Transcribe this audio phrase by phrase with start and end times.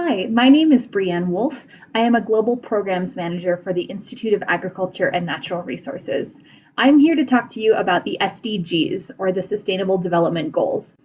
[0.00, 1.66] Hi, my name is Brianne Wolf.
[1.92, 6.40] I am a Global Programs Manager for the Institute of Agriculture and Natural Resources.
[6.76, 10.96] I'm here to talk to you about the SDGs, or the Sustainable Development Goals.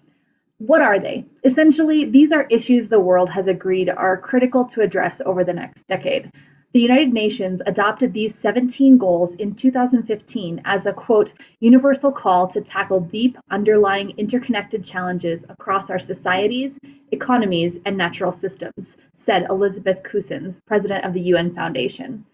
[0.60, 1.26] What are they?
[1.44, 5.88] Essentially, these are issues the world has agreed are critical to address over the next
[5.88, 6.32] decade.
[6.74, 12.62] The United Nations adopted these 17 goals in 2015 as a quote, universal call to
[12.62, 16.80] tackle deep, underlying interconnected challenges across our societies,
[17.12, 22.26] economies, and natural systems, said Elizabeth Cousens, president of the UN Foundation.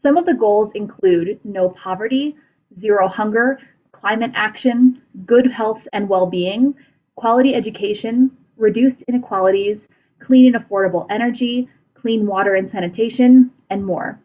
[0.00, 2.36] Some of the goals include no poverty,
[2.78, 3.58] zero hunger,
[3.90, 6.72] climate action, good health and well being,
[7.16, 9.88] quality education, reduced inequalities,
[10.20, 11.68] clean and affordable energy,
[12.08, 14.18] clean water and sanitation, and more.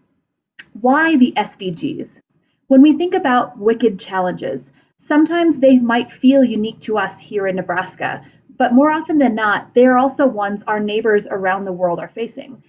[0.79, 2.21] Why the SDGs?
[2.67, 7.57] When we think about wicked challenges, sometimes they might feel unique to us here in
[7.57, 8.23] Nebraska,
[8.57, 12.07] but more often than not, they are also ones our neighbors around the world are
[12.07, 12.63] facing.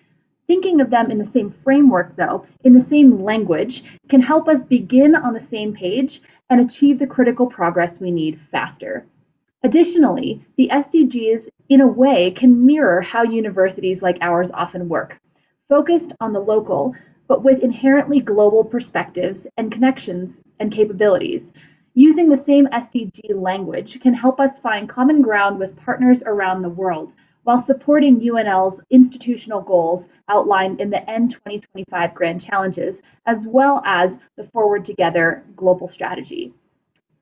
[0.48, 4.64] Thinking of them in the same framework, though, in the same language, can help us
[4.64, 9.06] begin on the same page and achieve the critical progress we need faster.
[9.64, 15.18] Additionally, the SDGs, in a way, can mirror how universities like ours often work,
[15.70, 16.94] focused on the local,
[17.28, 21.50] but with inherently global perspectives and connections and capabilities.
[21.94, 26.68] Using the same SDG language can help us find common ground with partners around the
[26.68, 34.18] world while supporting UNL's institutional goals outlined in the N2025 Grand Challenges, as well as
[34.36, 36.52] the Forward Together global strategy.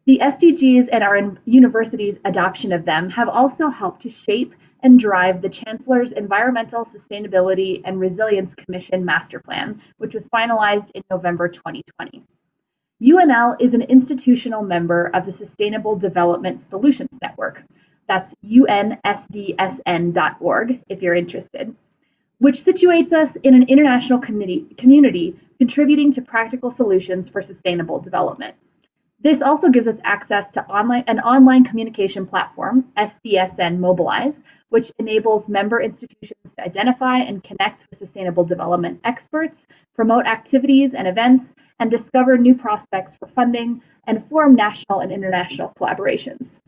[0.05, 5.41] The SDGs and our university's adoption of them have also helped to shape and drive
[5.41, 12.25] the Chancellor's Environmental Sustainability and Resilience Commission Master Plan, which was finalized in November 2020.
[13.01, 17.63] UNL is an institutional member of the Sustainable Development Solutions Network.
[18.09, 18.83] That's unsdsn.org
[20.89, 21.77] if you're interested,
[22.39, 28.57] which situates us in an international community contributing to practical solutions for sustainable development.
[29.23, 35.49] This also gives us access to online, an online communication platform, SDSN Mobilize, which enables
[35.49, 41.89] member institutions to identify and connect with sustainable development experts, promote activities and events, and
[41.89, 46.59] discover new prospects for funding and form national and international collaborations.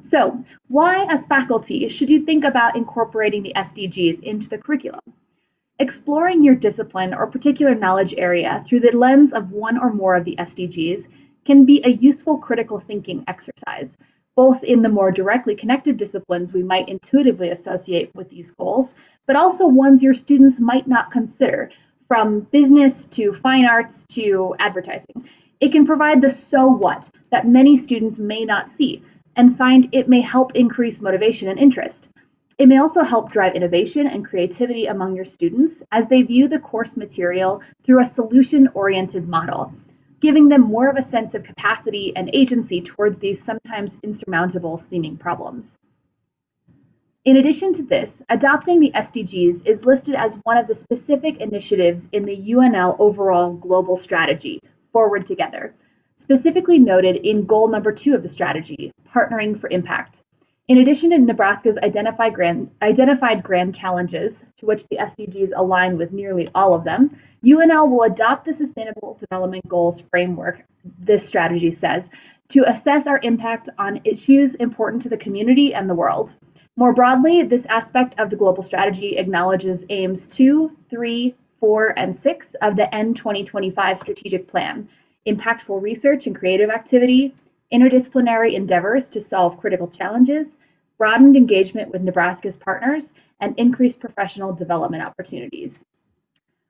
[0.00, 5.00] So, why, as faculty, should you think about incorporating the SDGs into the curriculum?
[5.78, 10.24] Exploring your discipline or particular knowledge area through the lens of one or more of
[10.24, 11.06] the SDGs
[11.50, 13.96] can be a useful critical thinking exercise,
[14.36, 18.94] both in the more directly connected disciplines we might intuitively associate with these goals,
[19.26, 21.68] but also ones your students might not consider,
[22.06, 25.28] from business to fine arts to advertising.
[25.58, 29.02] It can provide the so what that many students may not see
[29.34, 32.10] and find it may help increase motivation and interest.
[32.58, 36.60] It may also help drive innovation and creativity among your students as they view the
[36.60, 39.74] course material through a solution oriented model
[40.20, 45.16] giving them more of a sense of capacity and agency towards these sometimes insurmountable seeming
[45.16, 45.76] problems.
[47.24, 52.08] In addition to this, adopting the SDGs is listed as one of the specific initiatives
[52.12, 54.60] in the UNL overall global strategy,
[54.92, 55.74] Forward Together,
[56.16, 60.22] specifically noted in goal number two of the strategy, Partnering for Impact.
[60.70, 66.74] In addition to Nebraska's identified grand, challenges, to which the SDGs align with nearly all
[66.74, 67.10] of them,
[67.44, 70.62] UNL will adopt the Sustainable Development Goals framework,
[71.00, 72.08] this strategy says,
[72.50, 76.36] to assess our impact on issues important to the community and the world.
[76.76, 82.54] More broadly, this aspect of the global strategy acknowledges aims 2, 3, 4, and 6
[82.62, 84.88] of the N2025 strategic plan
[85.26, 87.34] impactful research and creative activity,
[87.72, 90.58] interdisciplinary endeavors to solve critical challenges,
[90.98, 95.84] broadened engagement with Nebraska's partners, and increased professional development opportunities.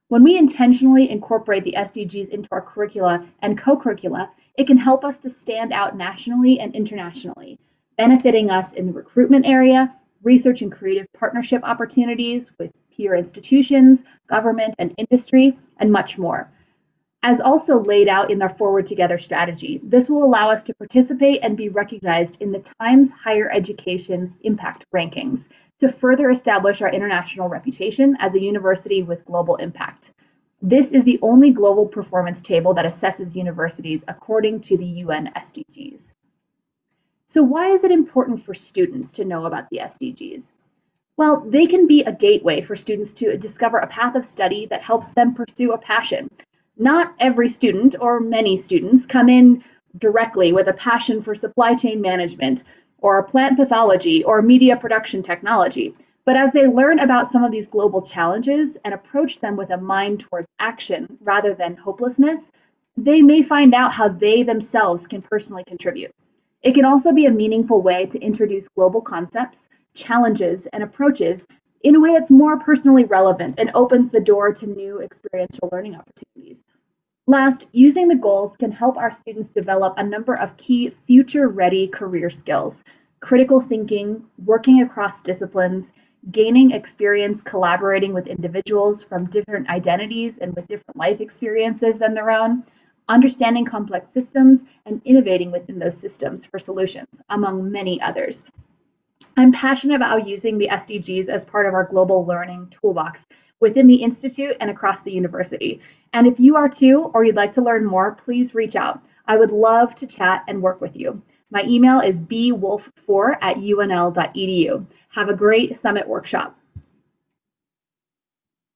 [0.09, 5.19] When we intentionally incorporate the SDGs into our curricula and co-curricula, it can help us
[5.21, 7.59] to stand out nationally and internationally,
[7.97, 14.74] benefiting us in the recruitment area, research and creative partnership opportunities with peer institutions, government
[14.78, 16.51] and industry, and much more.
[17.22, 21.41] As also laid out in our Forward Together strategy, this will allow us to participate
[21.43, 25.47] and be recognized in the Times Higher Education Impact Rankings
[25.81, 30.13] to further establish our international reputation as a university with global impact.
[30.63, 36.01] This is the only global performance table that assesses universities according to the UN SDGs.
[37.28, 40.53] So why is it important for students to know about the SDGs?
[41.19, 44.83] Well, they can be a gateway for students to discover a path of study that
[44.83, 46.31] helps them pursue a passion
[46.80, 49.62] not every student or many students come in
[49.98, 52.65] directly with a passion for supply chain management
[53.03, 55.94] or plant pathology or media production technology,
[56.24, 59.77] but as they learn about some of these global challenges and approach them with a
[59.77, 62.50] mind towards action rather than hopelessness,
[62.97, 66.15] they may find out how they themselves can personally contribute.
[66.62, 69.59] It can also be a meaningful way to introduce global concepts,
[69.94, 71.47] challenges, and approaches
[71.82, 75.97] in a way that's more personally relevant and opens the door to new experiential learning
[75.97, 76.65] opportunities.
[77.27, 81.86] Last, using the goals can help our students develop a number of key future ready
[81.88, 82.84] career skills
[83.21, 85.92] critical thinking, working across disciplines,
[86.30, 92.30] gaining experience collaborating with individuals from different identities and with different life experiences than their
[92.30, 92.65] own,
[93.09, 98.42] understanding complex systems, and innovating within those systems for solutions, among many others.
[99.41, 103.25] I'm passionate about using the SDGs as part of our global learning toolbox
[103.60, 105.81] within the Institute and across the university.
[106.13, 109.03] And if you are too, or you'd like to learn more, please reach out.
[109.28, 111.22] I would love to chat and work with you.
[111.51, 114.87] My email is bwolf4 at unl.edu.
[115.09, 116.59] Have a great summit workshop.